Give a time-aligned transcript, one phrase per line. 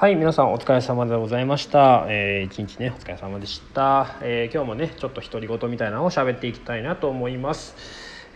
[0.00, 7.74] はい皆さんお疲れ様でございました、えー、一日ねお疲れ様でした、えー今日もねちょっと独り言みたいなのを喋っていきたいなと思います、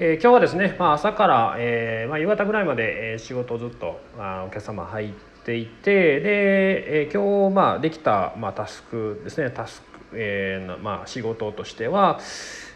[0.00, 5.12] えー今日はですね、まあ、朝から、えーまあ、夕方ぐらいまで、え仕事をずっと、まあ、お客様入っ
[5.44, 9.48] ていてで、え今日、まあ、できた、まあ、タスクですね。
[9.50, 12.18] タスク、えーまあ、仕事としては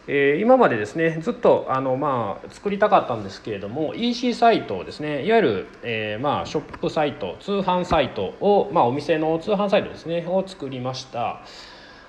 [0.08, 11.42] えー今までですねずっとあの、まあ、作りたかったんですけれども EC サイトですねいわゆる、えーまあ、ショップサイト通販サイトを、まあ、お店の通販サイトですねを作りました。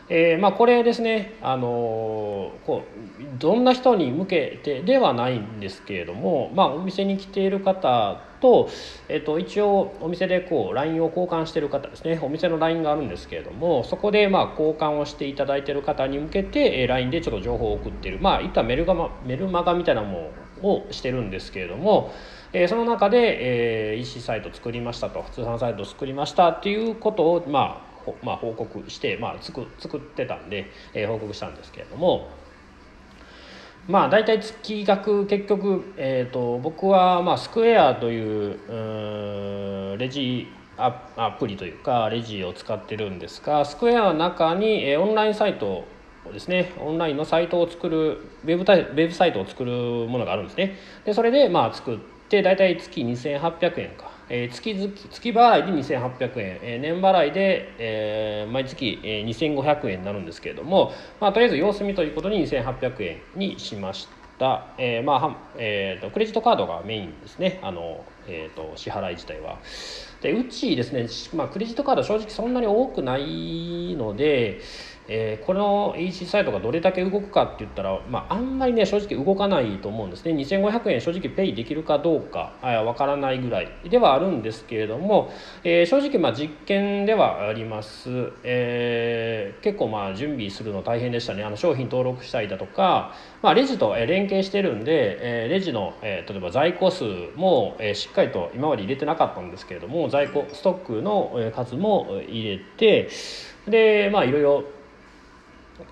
[0.09, 8.69] えーまあ、これですね、あのーこうどんな人に向けてではないんですけれども、まあ、お店に来ている方と,、
[9.09, 18.19] えっと一応お店でこう LINE を交換している方ですねお店の LINE があるんですけれどもそこでまあ交換をしていただいている方に向けて、えー LINE でちょっと情報を送っている。
[18.21, 20.31] まあいったメルガマメルマガみたいなも
[20.61, 22.11] のをしてるんですけれども、
[22.53, 27.86] えーその中で、えー EC サイト作りましたと通販サイト作りましたっていうことをまあ
[28.23, 32.29] まあ、報告して、まあ、つく作ってたんで、えー報告したんですけれども
[33.87, 50.75] まあ大体月額結局、えー、と僕は、まあ、スクエアというレジアアプリというかレジを使ってるんですがスクエアの中に、えーオンラインサイトをですねオンラインのサイトを作るウェブタイウェブサイトを作るものがあるんですね。
[51.05, 51.97] でそれでまあ作っ
[52.29, 67.59] て大体月2800円か、えー月々月払いで2800円、えー年払いで、えー毎月、えー2500円になるんですけれども、まあ、とりあえず様子見ということに2800円にしました、えーまあはえーとクレジットカードがメインですね。
[67.63, 69.61] あの、えー、と支払い自体は。
[70.21, 74.61] でうちですね、まあ、クレジットカード正直そんなに多くないので、
[75.07, 80.33] えーこの EC サイトがどれだけ動くかって言ったら、まあ、あんまりね正直動かないと思うんですね。
[80.33, 82.53] 2500円正直ペイできるかどうか
[82.85, 85.31] わからないぐらいではあるんですけれども、
[85.63, 88.09] えー正直まあ実験ではあります、
[88.43, 91.43] えー結構まあ準備するの大変でしたね。
[91.43, 103.09] あの商品登録したりだとか、まあ、レジと連携してるんで、えーレジの、えー例えば在庫数も、えしっかりと今まで入れてなかったんですけれども在庫ストックの数も入れて
[103.67, 104.63] でまあいろいろ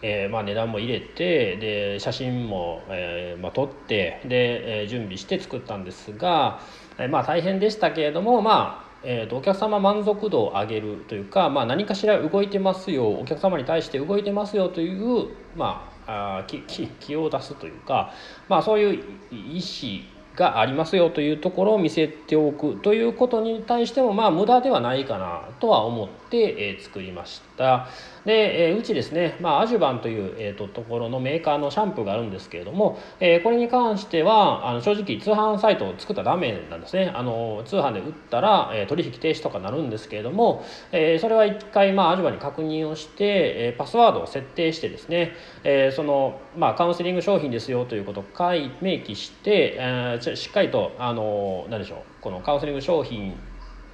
[0.01, 6.59] えーまあ、値段も入れてで写真も、えーまあ、撮ってで、えー準備して作ったんですが、
[6.97, 18.13] えーまあ、大変でしたけれども、まあえー、とお客様満足度を上げるというか、まあ、何かしら動いてますよお客様に対して動いてますよという、まあ、あー気気気を出すというか、
[18.50, 27.88] まあ、そういう意思がありますよというところを見せておくということに対してもまあ無駄ではないかなとは思って、え作りました。
[28.25, 37.13] で、えうちですね、まあ、アジュバンという、えーとところのメーカーのシャンプーがあるんですけれども、えこれに関してはあの正直通販サイトを作ったらダメなんですね。
[37.16, 53.36] あの通販で売ったら、え取引停止とかなるんですけれども、えそれは一回、まあ、アジュバンに確認をして、えパスワードを設定してですね、えその、まあ、カウンセリング商品ですよということを書い明記して、えーしっかりとあの何でしょうこのカウンセリング商品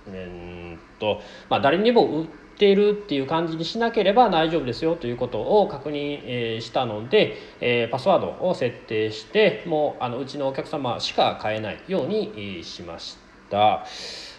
[0.07, 2.27] えーと、まあ、誰にも売っ
[2.57, 13.17] てるっていう感じにしなければ大丈夫ですよということを確認、えーしたので、えーパスワードを設定してもうあのうちのお客様しか買えないようにしまし
[13.49, 13.85] た。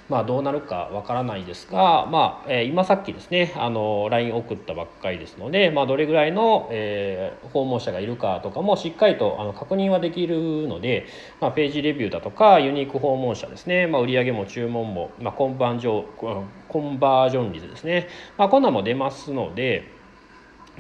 [0.09, 11.07] まあ、どうなるかわからないですが、まあえー今さっきですねあの LINE 送ったばっかりですので、まあ、どれぐらいの、えー訪問者がいるかとかもしっかりとあの確認はできるので、
[11.41, 18.09] まあ、ページレビューだとかユニーク訪問者ですね、まあ、売上も注文も、まあ、コンバージョンコンバージョン率ですね、
[18.39, 19.89] まあ、こんなんも出ますので、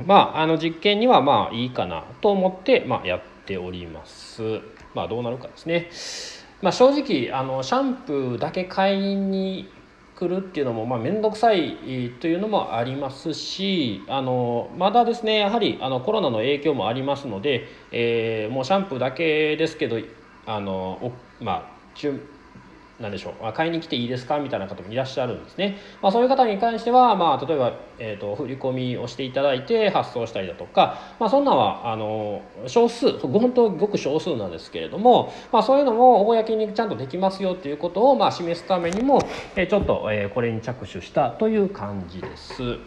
[0.07, 4.61] まあ、あの実験にはまあいいかなと思って、まあ、やっております。
[4.95, 6.42] まあ、どうなるかですね。
[6.63, 9.69] まあ、正直あのシャンプーだけ買いに
[10.15, 11.77] 来るっていうのもまあ面倒くさい
[12.21, 19.99] というのもありますしあのまだですねやはりあのコロナの影響もありますので、えーもうシャンプーだけですけど
[20.47, 21.73] あのまあ
[23.03, 23.47] なんでしょう。
[23.47, 39.21] あ買いに来ていいですかみたいな方もいらっしゃるんですね、まあ、そういう方に関しては、まあ、例えば、えー、と振り込みをしていただいて発送したりだとか、まあ、そんなんはあの少数本当ごく少数なんですけれども、まあ、そういうのも公にちゃんとできますよということを、まあ、示すためにも、
[39.57, 42.79] えーちょっと、えーこれに着手したという感じです。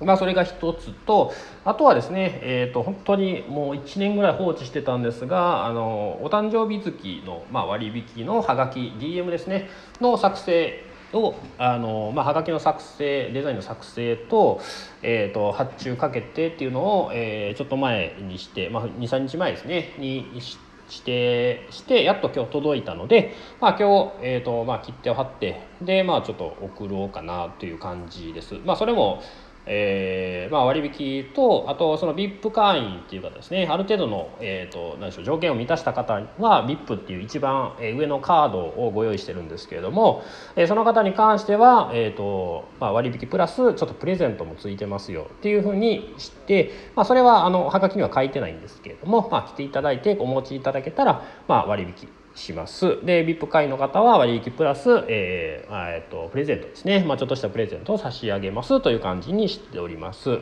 [0.00, 1.32] まあ、それが一つと
[1.64, 9.68] あとはですね、えー、と本当にもう1年ぐらい放置してたんですがあのお誕生日月の、まあ、割引のハガキ DM ですね
[10.00, 14.60] の作成をあの、まあ、はがきの作成デザインの作成と,、
[15.02, 20.58] えー、と発注かけてっていうのを、えーちょっと前にして、まあ、23日前ですねにし
[20.90, 28.54] 指定してやっと今日届いたので、まあ、今日、えーとまあ、切手を貼ってで、まあ、ちょっと送ろうかなという感じです。
[28.64, 29.22] まあ、それも
[29.72, 33.68] えーまあ、割引とあとその VIP 会員っていうかですね。
[33.70, 40.24] ある程度の、えーと、何でしょう条件を満たした方は VIP っていう一番上のカードをご用意してるんですけれども、
[40.56, 53.04] えー、その方に関しては、えーとまあ、割引プラスちょっとプレゼントもついてますよっていうふうにして、まあ、それはあのはがきには書いてないんですけれども、まあ、来ていただいてお持ちいただけたら、まあ、割引します。
[53.04, 60.38] で、VIP 会員の方は割引プラス、えーえーと、プレゼントですね、まあ、ちょっとしたプレゼントを差し上げますという感じにしております。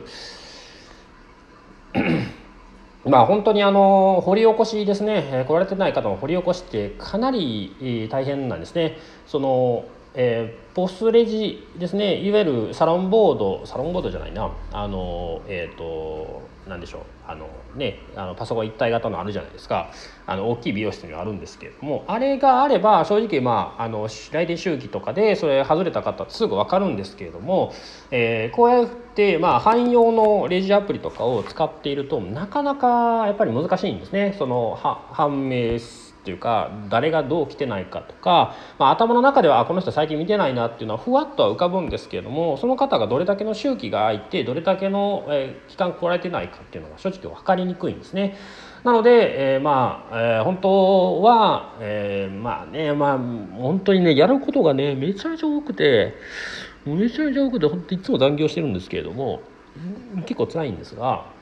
[3.05, 8.97] まあ本当にあの掘り起こしですね来られてない方も掘り起こしてかなり大変なんですね。
[9.25, 9.85] その
[10.15, 12.21] えー、ポスレジですね。
[12.21, 14.49] いわゆるサロンボードサロンボードじゃないな。
[14.71, 17.01] あのえっ、ー、と何でしょう。
[17.27, 19.91] あのねあのパソコン一体型のあるじゃないですか。
[20.25, 27.73] あの大きい美容室にはあるんですけれどもあれがあれば正直まああの来電周期とかでそれ外れた方すぐ分かるんですけれども、
[28.09, 34.33] えー、こうやってまあ汎用のレジアプリとかを使っているとなかなかやっぱり難しいんですね。
[34.39, 34.79] その
[35.11, 35.77] 判明
[36.19, 48.35] っていうか誰がどう来てないかとか、まあ、頭の中ではこの人最近見てないなっていうのはふわっとは浮かぶんですけれどもその方がどれだけの周期が空いてどれだけの、え、期間来られてないかっていうのが正直分かりにくいんですね。
[48.83, 56.15] なので、えー、まあ、えー、本当は、えー、まあねまあ本当にねやることがねめちゃめちゃ多くて
[56.85, 59.41] めちゃめちゃ多くて本当いつも残業してるんですけれども
[60.21, 61.39] 結構辛いんですが。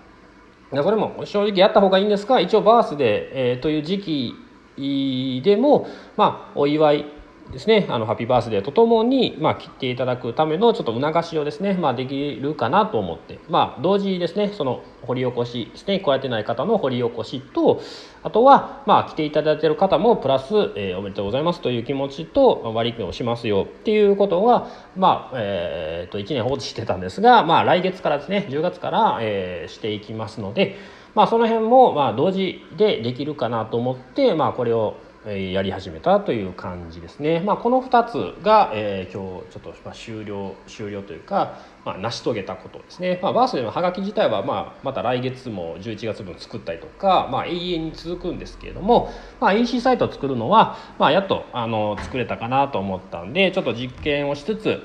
[0.70, 4.36] それも正直やった方がいいんですが一応バースデー、えー、という時期
[4.78, 7.06] でも、まあ、お祝い
[7.52, 17.82] ですねあのハッピーバースデーとともに、まあ、切っていただくためのちょっと促しをですね、まあ、できるかなと思って、まあ、同時にですねその掘り起こしですね加えてない方の掘り起こしと
[18.24, 30.98] あとは、まあ、来ていただいてる方もプラス、えー、おめでとうございますという気持ちと割り引きをしますよっていうことは、まあえー、と1年放置してたんですが、まあ、来月からですね10月から、えー、していきますので。
[31.18, 37.40] まあ、その辺もまあ同時でできるかなと思って、まあ、これをやり始めたという感じですね。
[37.40, 43.19] まあ、この2つが、えー、今日ちょっとまあ終了終了というか、まあ、成し遂げたことですね。
[43.24, 49.12] まあ、バースデーのハガキ自体は、まあ、また来月も11月分作ったりとか、まあ、永遠に続くんですけれども、
[49.42, 54.84] まあ、EC サイトを作るのは、まあ、やっとあの作れたかなと思ったんでちょっと実験をしつつ、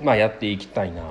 [0.00, 1.02] まあ、やっていきたいな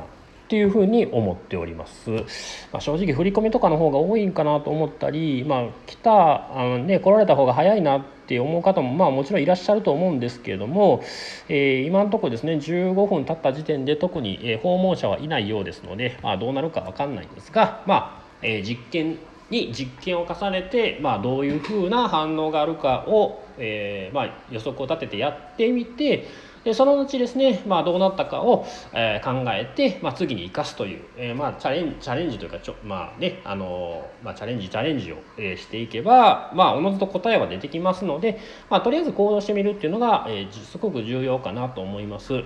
[0.51, 11.03] っていうふに思っております、まあ、正直振り込みとかの方が多いんかなと思ったり、まあ、来たあの、ね、来られた方が早いなって思う方もまあもちろんいらっしゃると思うんですけれども、
[11.47, 19.19] えー、今のところですね15分経った時点で特に、訪問者はいないようですので、まあ、どうなるか分かんないんですが、まあえ、実験
[19.51, 26.27] に実験を重ねて、まあ、どういうふうな反応があるかを、えーまあ、予測を立ててやってみて
[26.63, 38.39] でそのうちですね、まあ、どうなったかを、えー、考えて、まあ、次に生かすという、えーまあ、チャレンチャレンジというかちょ、まあねあのまあ、チャレンジチャレンジを、え、していけば、まあ、おのずと答えは出てきますので、
[38.69, 42.43] まあ、とりあえず行動してみるっていうのが、え、すごく重要かなと思います。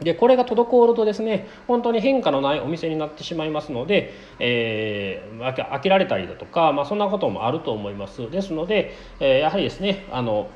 [0.00, 8.30] でこれが滞るとですね本当に変化のないお店になってしまいますので、えー、飽きられたりだとか、まあ、そんなこともあると思います。
[8.30, 10.48] ですので、えー、やはりですねあの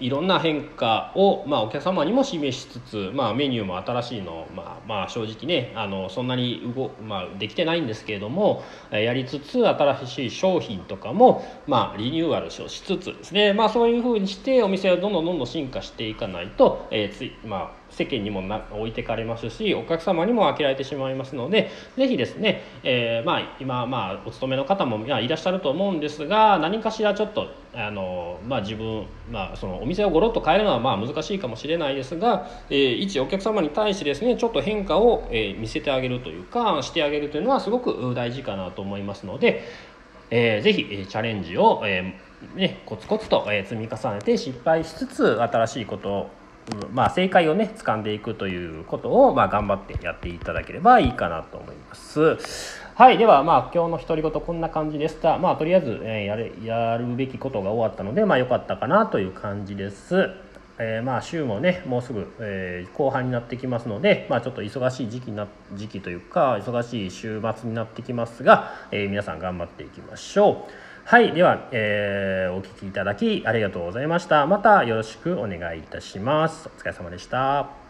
[0.00, 39.64] いろんな変化を、まあ、お客様にも示しつつ、まあ、メニューも新しいの、まあまあ、正直ねあのそんなに動、まあ、できてないんですけれどもやりつつ新しい商品とかも、まあ、リニューアルしつつですね、まあ、そういうふうにしてお店をどんどんどんどん進化していかないと、えーついまあ、世間にもな置いてかれますしお客様にも飽きられてしまいますので是非ですね、えー、まあ、今、まあ、お勤めの方もいらっしゃると思うんですが何かしらちょっとあの、まあ、自分、まあ、そのお店をごろっと変えるのはまあ難しいかもしれないですが、えー、一お客様に対してですねちょっと変化を、え、見せてあげるというかしてあげるというのはすごく大事かなと思いますので、
[40.30, 46.30] えー、ぜひチャレンジを、えーね、コツコツと積み重ねて失敗しつつ新しいこと
[46.76, 52.36] をまあ、正解をね掴んでいくということを、まあ、頑張ってやっていただければいいかなと思います。
[52.94, 55.38] はい、では、まあ、今日の独り言こんな感じでした。
[55.38, 60.30] まあ、とりあえず、えー、やれやるべきことが終わったので、まあ、良かったかなという感じです。
[60.80, 70.87] えー、まあ週もねもうすぐ、えー、後半になってきますので、まあ、ちょっと忙しい時期な時期というか忙しい週末になってきますが、えー、皆さん頑張っていきましょう。
[71.08, 71.32] はい。
[71.32, 74.44] では、えー、お聴きいただきありがとうございました。
[74.44, 76.68] またよろしくお願いいたします。
[76.68, 77.87] お疲れ様でした。